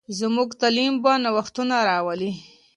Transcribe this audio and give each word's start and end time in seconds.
زموږ 0.19 0.49
تعلیم 0.61 0.93
به 1.03 1.11
نوښتونه 1.23 1.75
راولي. 1.89 2.31